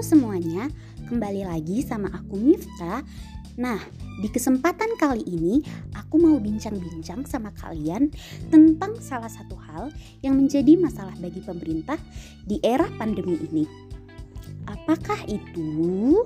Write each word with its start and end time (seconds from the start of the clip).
Semuanya, 0.00 0.72
kembali 1.12 1.44
lagi 1.44 1.84
sama 1.84 2.08
aku 2.08 2.40
Mifta. 2.40 3.04
Nah, 3.60 3.76
di 4.16 4.32
kesempatan 4.32 4.96
kali 4.96 5.20
ini 5.28 5.60
aku 5.92 6.16
mau 6.16 6.40
bincang-bincang 6.40 7.28
sama 7.28 7.52
kalian 7.52 8.08
tentang 8.48 8.96
salah 8.96 9.28
satu 9.28 9.60
hal 9.60 9.92
yang 10.24 10.40
menjadi 10.40 10.80
masalah 10.80 11.12
bagi 11.20 11.44
pemerintah 11.44 12.00
di 12.48 12.56
era 12.64 12.88
pandemi 12.96 13.44
ini. 13.44 13.68
Apakah 14.64 15.20
itu? 15.28 16.24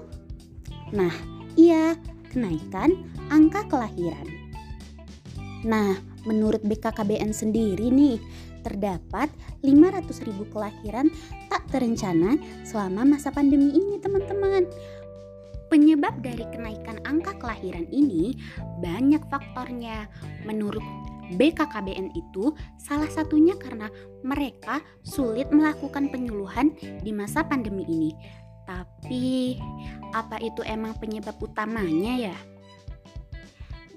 Nah, 0.95 1.11
iya, 1.59 1.98
kenaikan 2.30 2.95
angka 3.27 3.66
kelahiran. 3.66 4.30
Nah, 5.66 5.98
menurut 6.22 6.62
BKKBN 6.62 7.34
sendiri 7.34 7.91
nih, 7.91 8.22
terdapat 8.64 9.29
500 9.61 10.25
ribu 10.25 10.48
kelahiran 10.48 11.12
tak 11.12 11.43
terencana 11.74 12.38
selama 12.62 13.18
masa 13.18 13.34
pandemi 13.34 13.74
ini 13.74 13.98
teman-teman. 13.98 14.70
Penyebab 15.66 16.22
dari 16.22 16.46
kenaikan 16.54 17.02
angka 17.02 17.34
kelahiran 17.34 17.90
ini 17.90 18.38
banyak 18.78 19.18
faktornya. 19.26 20.06
Menurut 20.46 20.86
BKKBN 21.34 22.14
itu 22.14 22.54
salah 22.78 23.10
satunya 23.10 23.58
karena 23.58 23.90
mereka 24.22 24.78
sulit 25.02 25.50
melakukan 25.50 26.14
penyuluhan 26.14 26.70
di 27.02 27.10
masa 27.10 27.42
pandemi 27.42 27.82
ini. 27.90 28.14
Tapi 28.70 29.58
apa 30.14 30.38
itu 30.38 30.62
emang 30.62 30.94
penyebab 31.02 31.34
utamanya 31.42 32.30
ya? 32.30 32.36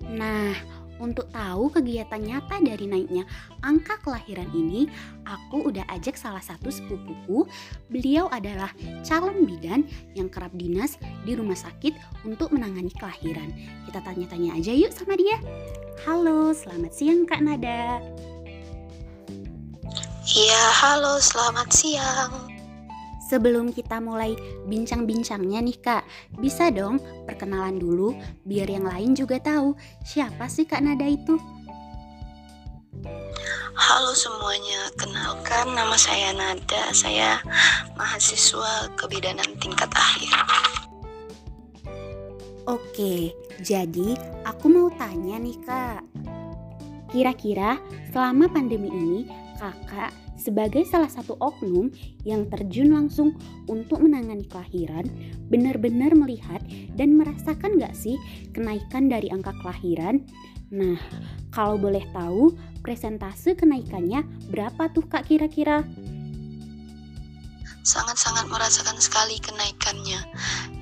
Nah, 0.08 0.55
untuk 0.98 1.30
tahu 1.30 1.70
kegiatan 1.70 2.22
nyata 2.22 2.58
dari 2.62 2.90
naiknya 2.90 3.24
angka 3.62 4.02
kelahiran 4.02 4.50
ini, 4.54 4.90
aku 5.26 5.70
udah 5.70 5.86
ajak 5.94 6.18
salah 6.18 6.42
satu 6.42 6.73
sepupuku. 6.73 7.46
Beliau 7.94 8.28
adalah 8.34 8.73
calon 9.06 9.45
bidan 9.45 9.86
yang 10.18 10.28
kerap 10.28 10.52
dinas 10.58 10.98
di 11.23 11.38
rumah 11.38 11.58
sakit 11.58 11.94
untuk 12.25 12.50
menangani 12.50 12.92
kelahiran. 12.98 13.53
Kita 13.86 14.02
tanya-tanya 14.02 14.58
aja 14.58 14.73
yuk 14.73 14.94
sama 14.94 15.14
dia. 15.14 15.38
Halo, 16.06 16.53
selamat 16.53 16.94
siang 16.94 17.25
Kak 17.30 17.42
Nada. 17.42 18.02
Iya, 20.28 20.64
halo, 20.75 21.18
selamat 21.23 21.70
siang. 21.72 22.56
Sebelum 23.28 23.75
kita 23.75 24.00
mulai 24.00 24.39
bincang-bincangnya 24.72 25.59
nih 25.59 25.78
kak, 25.83 26.03
bisa 26.39 26.72
dong 26.72 27.03
perkenalan 27.28 27.75
dulu 27.75 28.16
biar 28.47 28.72
yang 28.72 28.88
lain 28.88 29.11
juga 29.19 29.36
tahu 29.44 29.75
siapa 30.08 30.47
sih 30.47 30.64
kak 30.64 30.80
Nada 30.80 31.03
itu. 31.03 31.36
Halo 33.78 34.16
semuanya, 34.16 34.89
kenalkan 34.95 35.75
nama 35.75 35.94
saya 36.00 36.31
Nada, 36.31 36.89
saya 36.95 37.44
mahasiswa 38.00 38.89
kebidanan 38.95 39.53
tingkat 39.59 39.91
akhir. 39.91 40.34
Oke, 42.64 43.36
jadi 43.59 44.16
aku 44.47 44.72
mau 44.72 44.88
tanya 44.95 45.36
nih 45.36 45.59
kak. 45.67 46.02
Kira-kira 47.12 47.75
selama 48.12 48.47
pandemi 48.47 48.88
ini 48.88 49.19
kakak 49.59 50.16
sebagai 50.48 50.88
salah 50.88 51.12
satu 51.12 51.36
oknum 51.44 51.92
yang 52.23 52.48
terjun 52.48 52.95
langsung 52.95 53.36
untuk 53.67 54.00
menangani 54.00 54.48
kelahiran, 54.48 55.03
benar-benar 55.52 56.16
melihat 56.16 56.64
dan 56.95 57.20
merasakan 57.20 57.76
gak 57.76 57.92
sih 57.92 58.16
kenaikan 58.56 59.12
dari 59.12 59.28
angka 59.28 59.52
kelahiran? 59.59 60.23
Nah, 60.72 60.95
kalau 61.52 61.75
boleh 61.75 62.08
tahu, 62.16 62.56
presentase 62.80 63.59
kenaikannya 63.59 64.23
berapa 64.48 64.88
tuh 64.95 65.03
kak 65.12 65.28
kira-kira? 65.28 65.84
Sangat-sangat 67.84 68.48
merasakan 68.48 69.00
sekali 69.00 69.40
kenaikannya. 69.44 70.20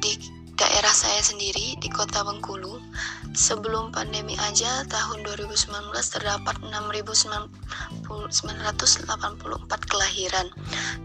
Di 0.02 0.14
daerah 0.58 0.94
saya 0.94 1.22
sendiri, 1.22 1.78
di 1.78 1.90
kota 1.90 2.26
Bengkulu, 2.26 2.82
sebelum 3.36 3.92
pandemi 3.92 4.40
aja 4.40 4.88
tahun 4.88 5.28
2019 5.28 5.92
terdapat 5.94 6.56
6.984 6.64 8.32
kelahiran 9.92 10.48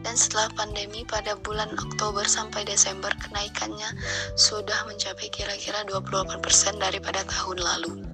dan 0.06 0.14
setelah 0.14 0.48
pandemi 0.54 1.02
pada 1.04 1.34
bulan 1.42 1.74
Oktober 1.76 2.22
sampai 2.24 2.62
Desember 2.62 3.10
kenaikannya 3.18 3.90
sudah 4.38 4.86
mencapai 4.86 5.26
kira-kira 5.28 5.82
28% 5.90 6.38
daripada 6.78 7.26
tahun 7.26 7.58
lalu. 7.58 8.09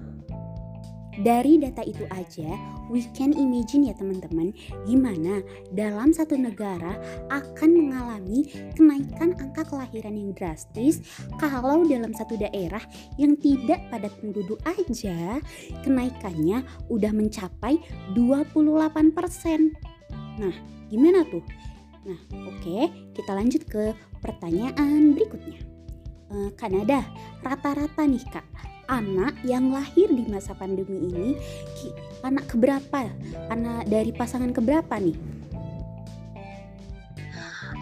Dari 1.17 1.57
data 1.57 1.81
itu 1.81 2.05
aja, 2.13 2.53
we 2.93 3.01
can 3.17 3.33
imagine 3.33 3.89
ya 3.89 3.97
teman-teman, 3.97 4.53
gimana 4.85 5.41
dalam 5.73 6.13
satu 6.13 6.37
negara 6.37 6.93
akan 7.33 7.69
mengalami 7.73 8.45
kenaikan 8.77 9.33
angka 9.41 9.65
kelahiran 9.65 10.13
yang 10.13 10.31
drastis 10.37 11.01
kalau 11.41 11.81
dalam 11.89 12.13
satu 12.13 12.37
daerah 12.37 12.81
yang 13.17 13.33
tidak 13.41 13.81
padat 13.89 14.13
penduduk 14.21 14.61
aja 14.69 15.41
kenaikannya 15.81 16.61
udah 16.93 17.09
mencapai 17.09 17.81
28%. 18.13 19.73
Nah, 20.37 20.55
gimana 20.93 21.25
tuh? 21.25 21.41
Nah, 22.05 22.19
oke, 22.45 22.61
okay, 22.61 22.83
kita 23.17 23.31
lanjut 23.33 23.65
ke 23.65 23.91
pertanyaan 24.21 25.17
berikutnya. 25.17 25.59
Uh, 26.27 26.51
Kanada, 26.59 27.03
rata-rata 27.41 28.03
nih 28.03 28.23
Kak, 28.31 28.45
anak 28.87 29.35
yang 29.43 29.69
lahir 29.71 30.07
di 30.07 30.23
masa 30.31 30.55
pandemi 30.55 31.11
ini 31.11 31.29
anak 32.23 32.47
keberapa? 32.51 33.07
Anak 33.51 33.87
dari 33.87 34.11
pasangan 34.15 34.51
keberapa 34.55 34.95
nih? 34.99 35.15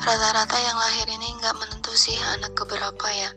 Rata-rata 0.06 0.58
yang 0.62 0.78
lahir 0.78 1.08
ini 1.10 1.28
nggak 1.42 1.56
menentu 1.58 1.90
sih 1.98 2.14
anak 2.38 2.54
keberapa 2.54 3.08
ya, 3.10 3.30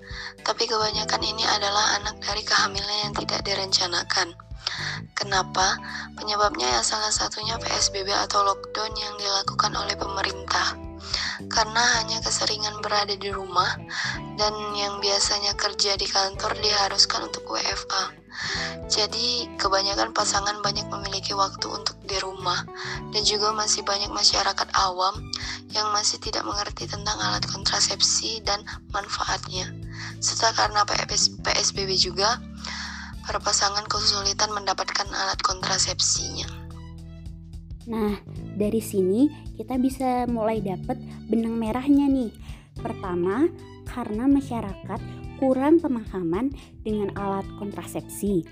tapi 0.45 0.69
kebanyakan 0.69 1.23
ini 1.25 1.45
adalah 1.49 1.97
anak 1.97 2.21
dari 2.21 2.45
kehamilan 2.45 3.09
yang 3.09 3.15
tidak 3.17 3.41
direncanakan. 3.47 4.37
Kenapa? 5.17 5.81
Penyebabnya 6.13 6.69
ya 6.69 6.83
salah 6.85 7.09
satunya 7.09 7.57
PSBB 7.57 8.13
atau 8.13 8.45
lockdown 8.45 8.93
yang 9.01 9.15
dilakukan 9.17 9.73
oleh 9.81 9.97
pemerintah 9.97 10.88
karena 11.51 12.03
hanya 12.03 12.19
keseringan 12.21 12.79
berada 12.83 13.15
di 13.15 13.31
rumah 13.31 13.79
dan 14.37 14.55
yang 14.75 14.99
biasanya 14.99 15.55
kerja 15.55 15.95
di 15.95 16.07
kantor 16.07 16.55
diharuskan 16.59 17.31
untuk 17.31 17.47
WFA. 17.49 18.15
Jadi, 18.87 19.51
kebanyakan 19.59 20.15
pasangan 20.15 20.63
banyak 20.63 20.87
memiliki 20.87 21.35
waktu 21.35 21.67
untuk 21.69 21.99
di 22.07 22.17
rumah 22.23 22.63
dan 23.11 23.23
juga 23.27 23.51
masih 23.53 23.83
banyak 23.83 24.09
masyarakat 24.15 24.69
awam 24.79 25.19
yang 25.75 25.91
masih 25.93 26.17
tidak 26.23 26.47
mengerti 26.47 26.89
tentang 26.89 27.19
alat 27.19 27.45
kontrasepsi 27.51 28.41
dan 28.47 28.63
manfaatnya. 28.95 29.69
Serta 30.23 30.55
karena 30.55 30.87
PSBB 31.45 31.99
juga, 31.99 32.41
para 33.29 33.43
pasangan 33.43 33.85
kesulitan 33.85 34.49
mendapatkan 34.57 35.09
alat 35.13 35.41
kontrasepsinya. 35.45 36.58
Nah, 37.89 38.21
dari 38.53 38.85
sini 38.85 39.33
kita 39.57 39.81
bisa 39.81 40.29
mulai 40.29 40.61
dapat 40.61 41.01
benang 41.27 41.57
merahnya 41.57 42.05
nih. 42.05 42.31
Pertama, 42.77 43.49
karena 43.89 44.29
masyarakat 44.29 45.01
kurang 45.41 45.81
pemahaman 45.81 46.53
dengan 46.85 47.09
alat 47.17 47.49
kontrasepsi. 47.57 48.45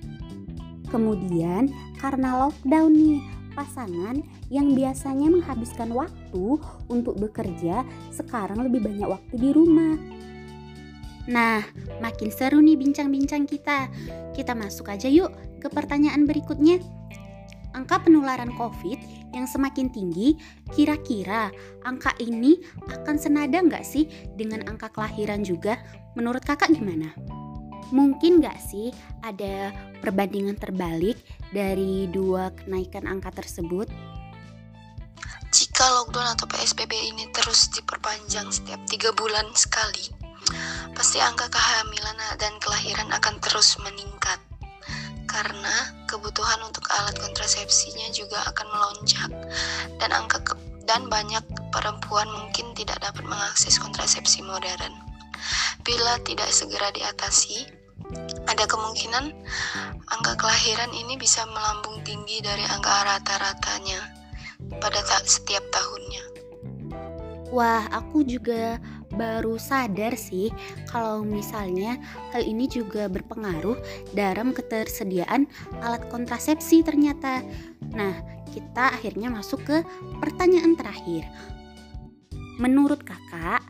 Kemudian, 0.89 1.69
karena 2.01 2.49
lockdown 2.49 2.91
nih, 2.97 3.21
pasangan 3.53 4.25
yang 4.49 4.73
biasanya 4.73 5.29
menghabiskan 5.33 5.93
waktu 5.93 6.61
untuk 6.89 7.17
bekerja 7.21 7.85
sekarang 8.13 8.65
lebih 8.65 8.85
banyak 8.89 9.09
waktu 9.09 9.35
di 9.37 9.51
rumah. 9.53 9.97
Nah, 11.27 11.61
makin 11.99 12.31
seru 12.31 12.63
nih 12.63 12.79
bincang-bincang 12.79 13.51
kita. 13.51 13.91
Kita 14.33 14.55
masuk 14.55 14.93
aja 14.93 15.11
yuk 15.11 15.35
ke 15.59 15.67
pertanyaan 15.67 16.23
berikutnya 16.23 16.79
angka 17.75 18.07
penularan 18.07 18.55
COVID 18.55 19.16
yang 19.37 19.45
semakin 19.45 19.93
tinggi, 19.93 20.41
kira-kira 20.73 21.53
angka 21.85 22.17
ini 22.17 22.57
akan 22.89 23.21
senada 23.21 23.61
nggak 23.61 23.85
sih 23.85 24.09
dengan 24.33 24.65
angka 24.65 24.89
kelahiran 24.89 25.45
juga? 25.45 25.77
Menurut 26.17 26.41
kakak 26.41 26.73
gimana? 26.73 27.13
Mungkin 27.93 28.43
nggak 28.43 28.59
sih 28.59 28.91
ada 29.23 29.71
perbandingan 30.01 30.59
terbalik 30.59 31.21
dari 31.53 32.09
dua 32.11 32.51
kenaikan 32.57 33.05
angka 33.07 33.31
tersebut? 33.31 33.87
Jika 35.55 35.85
lockdown 36.03 36.35
atau 36.35 36.51
PSBB 36.51 36.93
ini 37.15 37.31
terus 37.31 37.71
diperpanjang 37.71 38.51
setiap 38.51 38.83
tiga 38.91 39.15
bulan 39.15 39.47
sekali, 39.55 40.11
pasti 40.97 41.23
angka 41.23 41.47
kehamilan 41.47 42.19
dan 42.41 42.59
kelahiran 42.59 43.09
akan 43.15 43.39
terus 43.39 43.79
meningkat 43.79 44.43
karena 45.37 45.93
kebutuhan 46.09 46.65
untuk 46.65 46.89
alat 46.97 47.13
kontrasepsinya 47.21 48.09
juga 48.17 48.41
akan 48.49 48.67
melonjak 48.73 49.31
dan 50.01 50.11
angka 50.17 50.41
ke 50.41 50.57
dan 50.89 51.13
banyak 51.13 51.45
perempuan 51.75 52.25
mungkin 52.31 52.73
tidak 52.73 52.97
dapat 53.05 53.27
mengakses 53.27 53.77
kontrasepsi 53.77 54.41
modern. 54.41 54.95
Bila 55.83 56.17
tidak 56.25 56.49
segera 56.49 56.89
diatasi, 56.95 57.67
ada 58.47 58.65
kemungkinan 58.65 59.35
angka 60.09 60.33
kelahiran 60.39 60.95
ini 60.95 61.19
bisa 61.19 61.43
melambung 61.51 62.01
tinggi 62.07 62.39
dari 62.39 62.63
angka 62.71 63.03
rata-ratanya 63.03 64.01
pada 64.79 65.03
setiap 65.27 65.63
tahunnya. 65.75 66.25
Wah, 67.51 67.87
aku 67.91 68.23
juga 68.27 68.79
baru 69.15 69.55
sadar 69.61 70.19
sih 70.19 70.51
kalau 70.91 71.23
misalnya 71.23 72.01
hal 72.35 72.43
ini 72.43 72.67
juga 72.67 73.07
berpengaruh 73.07 73.79
dalam 74.17 74.51
ketersediaan 74.51 75.47
alat 75.85 76.03
kontrasepsi 76.11 76.83
ternyata. 76.83 77.47
Nah, 77.95 78.19
kita 78.51 78.97
akhirnya 78.97 79.31
masuk 79.31 79.63
ke 79.63 79.77
pertanyaan 80.19 80.75
terakhir. 80.75 81.29
Menurut 82.57 83.05
kakak, 83.05 83.61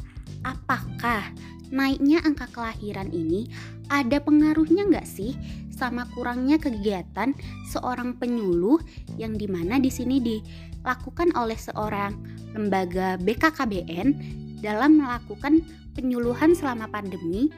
apakah 0.47 1.35
naiknya 1.75 2.23
angka 2.23 2.47
kelahiran 2.55 3.11
ini 3.11 3.51
ada 3.91 4.23
pengaruhnya 4.23 4.87
nggak 4.87 5.07
sih 5.07 5.35
sama 5.75 6.09
kurangnya 6.15 6.57
kegiatan 6.57 7.37
seorang 7.69 8.17
penyuluh 8.17 8.81
yang 9.21 9.37
di 9.37 9.45
mana 9.51 9.77
di 9.77 9.93
sini 9.93 10.23
dilakukan 10.23 11.37
oleh 11.37 11.59
seorang 11.59 12.17
lembaga 12.57 13.21
BKKBN 13.21 14.09
dalam 14.61 15.01
melakukan 15.01 15.65
penyuluhan 15.93 16.53
selama 16.53 16.89
pandemi? 16.89 17.49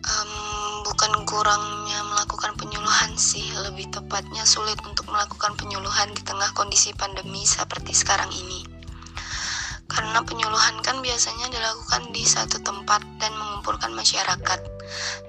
Um, 0.00 0.32
bukan 0.86 1.12
kurangnya 1.28 2.00
melakukan 2.10 2.58
penyuluhan 2.58 3.14
sih, 3.14 3.46
lebih 3.66 3.86
tepatnya 3.94 4.42
sulit 4.42 4.78
untuk 4.82 5.06
melakukan 5.06 5.54
penyuluhan 5.54 6.10
di 6.14 6.22
tengah 6.26 6.50
kondisi 6.56 6.90
pandemi 6.96 7.46
seperti 7.46 7.94
sekarang 7.94 8.30
ini 8.34 8.80
karena 9.90 10.22
penyuluhan 10.22 10.78
kan 10.86 11.02
biasanya 11.02 11.50
dilakukan 11.50 12.14
di 12.14 12.22
satu 12.22 12.62
tempat 12.62 13.02
dan 13.18 13.34
mengumpulkan 13.34 13.90
masyarakat. 13.90 14.60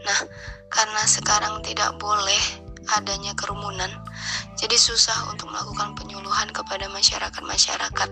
Nah, 0.06 0.19
karena 0.69 1.04
sekarang 1.10 1.66
tidak 1.66 1.98
boleh 1.98 2.39
adanya 2.94 3.33
kerumunan, 3.33 3.89
jadi 4.62 4.78
susah 4.78 5.33
untuk 5.33 5.50
melakukan 5.50 5.98
penyuluhan 5.98 6.54
kepada 6.54 6.86
masyarakat-masyarakat. 6.94 8.10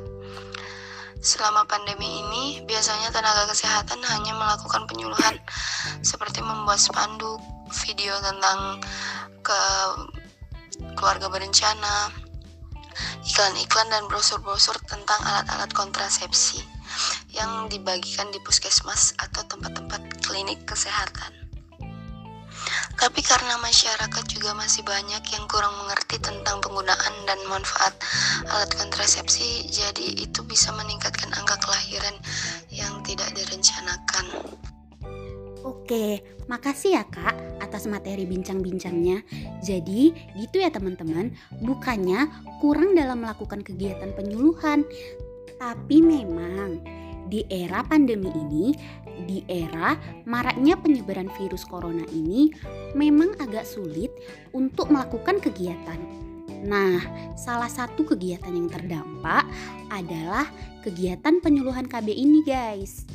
Selama 1.19 1.67
pandemi 1.67 2.23
ini, 2.23 2.63
biasanya 2.63 3.11
tenaga 3.11 3.51
kesehatan 3.51 3.99
hanya 4.07 4.31
melakukan 4.39 4.87
penyuluhan 4.87 5.35
seperti 5.99 6.39
membuat 6.39 6.79
spanduk, 6.79 7.43
video 7.83 8.15
tentang 8.23 8.79
ke 9.43 9.61
keluarga 10.95 11.27
berencana, 11.27 12.07
iklan-iklan 13.27 13.87
dan 13.91 14.03
brosur-brosur 14.07 14.79
tentang 14.87 15.19
alat-alat 15.19 15.71
kontrasepsi 15.75 16.63
yang 17.35 17.67
dibagikan 17.67 18.31
di 18.31 18.39
puskesmas 18.41 19.11
atau 19.19 19.43
tempat-tempat 19.43 20.23
klinik 20.23 20.63
kesehatan. 20.63 21.48
Tapi 22.99 23.23
karena 23.23 23.55
masyarakat 23.63 24.25
juga 24.27 24.51
masih 24.59 24.83
banyak 24.83 25.23
yang 25.31 25.45
kurang 25.47 25.71
mengerti 25.79 26.19
tentang 26.19 26.59
penggunaan 26.59 27.15
dan 27.23 27.39
manfaat 27.47 27.95
alat 28.51 28.69
kontrasepsi, 28.75 29.71
jadi 29.71 30.19
itu 30.19 30.43
bisa 30.43 30.75
meningkatkan 30.75 31.31
angka 31.31 31.55
kelahiran 31.63 32.15
yang 32.67 32.99
tidak 33.07 33.31
direncanakan. 33.31 34.25
Oke, 35.63 36.23
makasih 36.47 36.99
ya 36.99 37.03
Kak 37.07 37.35
atas 37.59 37.87
materi 37.87 38.23
bincang-bincangnya. 38.23 39.23
Jadi, 39.59 40.11
gitu 40.39 40.55
ya 40.59 40.71
teman-teman, 40.71 41.35
bukannya 41.63 42.27
kurang 42.63 42.95
dalam 42.95 43.23
melakukan 43.23 43.63
kegiatan 43.63 44.15
penyuluhan, 44.15 44.87
tapi 45.59 45.99
memang 45.99 46.79
di 47.29 47.45
era 47.47 47.85
pandemi 47.85 48.33
ini, 48.33 48.73
di 49.23 49.45
era 49.45 49.93
maraknya 50.25 50.75
penyebaran 50.81 51.29
virus 51.37 51.63
corona 51.63 52.03
ini, 52.09 52.49
memang 52.97 53.37
agak 53.37 53.69
sulit 53.69 54.09
untuk 54.51 54.89
melakukan 54.89 55.37
kegiatan. 55.37 56.01
Nah, 56.65 56.99
salah 57.39 57.69
satu 57.71 58.03
kegiatan 58.03 58.51
yang 58.51 58.67
terdampak 58.67 59.47
adalah 59.93 60.49
kegiatan 60.83 61.39
penyuluhan 61.39 61.87
KB 61.87 62.09
ini, 62.11 62.43
guys 62.43 63.07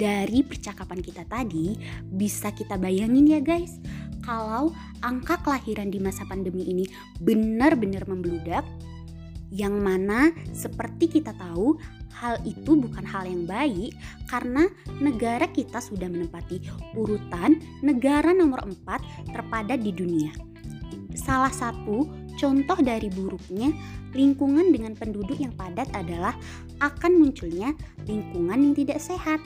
dari 0.00 0.40
percakapan 0.40 1.04
kita 1.04 1.28
tadi 1.28 1.76
bisa 2.08 2.48
kita 2.56 2.80
bayangin 2.80 3.28
ya 3.28 3.36
guys 3.36 3.76
kalau 4.24 4.72
angka 5.04 5.36
kelahiran 5.44 5.92
di 5.92 6.00
masa 6.00 6.24
pandemi 6.24 6.64
ini 6.64 6.88
benar-benar 7.20 8.08
membludak 8.08 8.64
yang 9.52 9.76
mana 9.76 10.32
seperti 10.56 11.20
kita 11.20 11.36
tahu 11.36 11.76
hal 12.14 12.36
itu 12.44 12.76
bukan 12.76 13.06
hal 13.06 13.24
yang 13.26 13.46
baik 13.46 13.94
karena 14.28 14.66
negara 15.00 15.46
kita 15.50 15.78
sudah 15.80 16.06
menempati 16.10 16.60
urutan 16.98 17.62
negara 17.80 18.34
nomor 18.34 18.60
4 18.66 19.32
terpadat 19.32 19.80
di 19.80 19.92
dunia. 19.94 20.32
Salah 21.16 21.52
satu 21.52 22.06
contoh 22.38 22.78
dari 22.80 23.12
buruknya 23.12 23.70
lingkungan 24.16 24.74
dengan 24.74 24.96
penduduk 24.98 25.38
yang 25.38 25.54
padat 25.54 25.86
adalah 25.94 26.34
akan 26.82 27.20
munculnya 27.20 27.76
lingkungan 28.08 28.58
yang 28.70 28.74
tidak 28.74 28.98
sehat. 28.98 29.38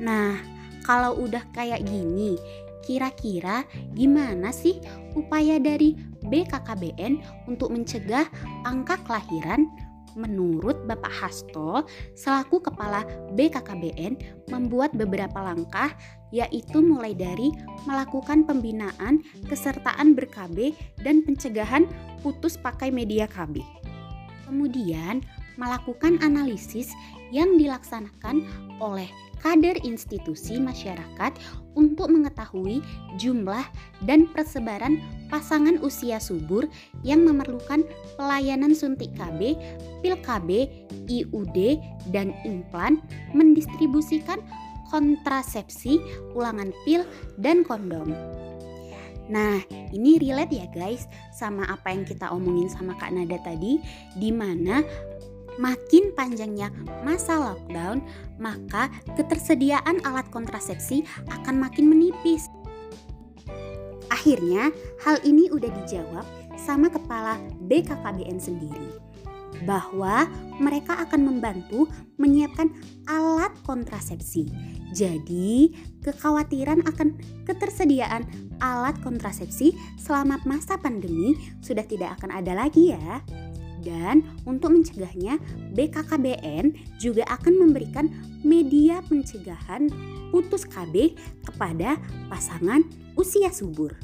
Nah, 0.00 0.36
kalau 0.84 1.16
udah 1.16 1.42
kayak 1.52 1.84
gini, 1.84 2.36
kira-kira 2.84 3.64
gimana 3.96 4.52
sih 4.52 4.76
upaya 5.16 5.56
dari 5.56 5.96
BKKBN 6.24 7.46
untuk 7.48 7.72
mencegah 7.72 8.28
angka 8.68 9.00
kelahiran? 9.04 9.68
Menurut 10.14 10.86
Bapak 10.86 11.10
Hasto, 11.10 11.86
selaku 12.14 12.62
kepala 12.62 13.02
BKKBN 13.34 14.46
membuat 14.50 14.94
beberapa 14.94 15.42
langkah 15.42 15.90
yaitu 16.34 16.82
mulai 16.82 17.14
dari 17.14 17.54
melakukan 17.86 18.42
pembinaan 18.42 19.22
kesertaan 19.46 20.18
ber-KB 20.18 20.74
dan 21.02 21.22
pencegahan 21.22 21.86
putus 22.22 22.58
pakai 22.58 22.90
media 22.90 23.26
KB. 23.30 23.62
Kemudian 24.46 25.22
melakukan 25.56 26.18
analisis 26.22 26.90
yang 27.34 27.58
dilaksanakan 27.58 28.46
oleh 28.78 29.08
kader 29.44 29.76
institusi 29.84 30.56
masyarakat 30.56 31.36
untuk 31.76 32.08
mengetahui 32.08 32.80
jumlah 33.20 33.62
dan 34.08 34.24
persebaran 34.32 35.04
pasangan 35.28 35.76
usia 35.84 36.16
subur 36.16 36.64
yang 37.04 37.28
memerlukan 37.28 37.84
pelayanan 38.16 38.72
suntik 38.72 39.12
KB, 39.12 39.58
pil 40.00 40.16
KB, 40.24 40.48
IUD, 41.10 41.58
dan 42.08 42.32
implan 42.48 43.04
mendistribusikan 43.36 44.40
kontrasepsi, 44.88 46.00
ulangan 46.32 46.72
pil, 46.88 47.04
dan 47.36 47.66
kondom. 47.66 48.14
Nah, 49.24 49.56
ini 49.92 50.20
relate 50.20 50.52
ya 50.52 50.68
guys 50.68 51.08
sama 51.32 51.64
apa 51.64 51.92
yang 51.92 52.04
kita 52.04 52.28
omongin 52.28 52.68
sama 52.68 52.92
Kak 53.00 53.12
Nada 53.12 53.40
tadi, 53.40 53.80
di 54.20 54.28
mana 54.28 54.84
makin 55.58 56.10
panjangnya 56.14 56.70
masa 57.02 57.38
lockdown, 57.38 58.02
maka 58.38 58.90
ketersediaan 59.14 60.02
alat 60.02 60.26
kontrasepsi 60.30 61.06
akan 61.30 61.58
makin 61.62 61.90
menipis. 61.90 62.50
Akhirnya, 64.12 64.70
hal 65.02 65.20
ini 65.26 65.50
udah 65.50 65.70
dijawab 65.82 66.24
sama 66.54 66.88
kepala 66.88 67.36
BKKBN 67.66 68.38
sendiri 68.40 69.04
bahwa 69.62 70.26
mereka 70.58 70.98
akan 71.06 71.30
membantu 71.30 71.86
menyiapkan 72.18 72.74
alat 73.06 73.54
kontrasepsi. 73.62 74.50
Jadi, 74.94 75.74
kekhawatiran 76.06 76.86
akan 76.86 77.18
ketersediaan 77.46 78.26
alat 78.62 78.94
kontrasepsi 79.02 79.74
selama 79.98 80.38
masa 80.46 80.78
pandemi 80.78 81.34
sudah 81.62 81.82
tidak 81.82 82.18
akan 82.20 82.30
ada 82.38 82.54
lagi 82.54 82.94
ya. 82.94 83.22
Dan 83.84 84.24
untuk 84.48 84.72
mencegahnya, 84.72 85.36
BKKBN 85.76 86.96
juga 86.96 87.28
akan 87.28 87.68
memberikan 87.68 88.08
media 88.40 89.04
pencegahan 89.04 89.92
putus 90.32 90.64
KB 90.64 91.14
kepada 91.44 92.00
pasangan 92.32 92.82
usia 93.14 93.52
subur. 93.52 93.94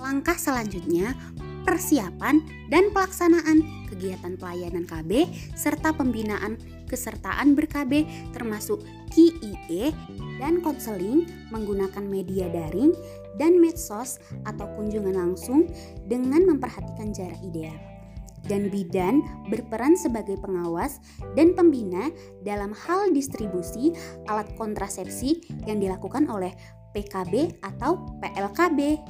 Langkah 0.00 0.34
selanjutnya, 0.34 1.14
persiapan 1.62 2.42
dan 2.72 2.90
pelaksanaan 2.90 3.86
kegiatan 3.86 4.34
pelayanan 4.34 4.82
KB 4.82 5.30
serta 5.54 5.94
pembinaan 5.94 6.58
kesertaan 6.90 7.54
ber-KB 7.56 8.04
termasuk 8.34 8.82
KIE 9.14 9.94
dan 10.36 10.60
konseling 10.60 11.24
menggunakan 11.48 12.04
media 12.04 12.50
daring 12.50 12.92
dan 13.40 13.56
medsos 13.56 14.20
atau 14.44 14.68
kunjungan 14.76 15.16
langsung 15.16 15.70
dengan 16.04 16.44
memperhatikan 16.50 17.14
jarak 17.14 17.40
ideal 17.46 17.91
dan 18.46 18.68
bidan 18.70 19.22
berperan 19.46 19.94
sebagai 19.94 20.38
pengawas 20.42 20.98
dan 21.38 21.54
pembina 21.54 22.10
dalam 22.42 22.74
hal 22.74 23.10
distribusi 23.14 23.94
alat 24.26 24.50
kontrasepsi 24.58 25.42
yang 25.66 25.78
dilakukan 25.78 26.26
oleh 26.26 26.50
PKB 26.92 27.62
atau 27.64 28.02
PLKB. 28.20 29.00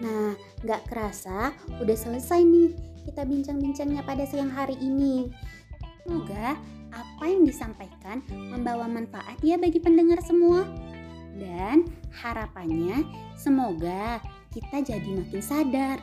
Nah, 0.00 0.32
nggak 0.64 0.82
kerasa 0.88 1.52
udah 1.80 1.96
selesai 1.96 2.40
nih 2.40 2.72
kita 3.04 3.24
bincang-bincangnya 3.24 4.02
pada 4.04 4.24
siang 4.24 4.52
hari 4.52 4.76
ini. 4.80 5.28
Semoga 6.04 6.56
apa 6.90 7.24
yang 7.28 7.44
disampaikan 7.46 8.24
membawa 8.30 8.88
manfaat 8.88 9.38
ya 9.44 9.60
bagi 9.60 9.78
pendengar 9.78 10.18
semua. 10.24 10.64
Dan 11.36 11.88
harapannya 12.20 13.06
semoga 13.38 14.20
kita 14.50 14.82
jadi 14.82 15.10
makin 15.14 15.42
sadar 15.42 15.98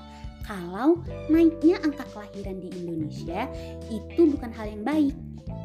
kalau 0.48 1.04
naiknya 1.28 1.76
angka 1.84 2.08
kelahiran 2.16 2.64
di 2.64 2.72
Indonesia 2.72 3.52
itu 3.92 4.32
bukan 4.32 4.52
hal 4.56 4.72
yang 4.72 4.84
baik. 4.88 5.16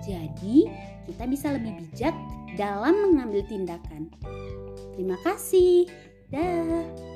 Jadi, 0.03 0.67
kita 1.07 1.31
bisa 1.31 1.55
lebih 1.55 1.79
bijak 1.79 2.15
dalam 2.59 3.07
mengambil 3.07 3.47
tindakan. 3.47 4.11
Terima 4.99 5.15
kasih. 5.23 5.87
Dah. 6.35 7.12